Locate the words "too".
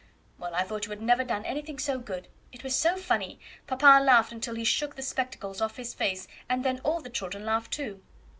7.71-8.01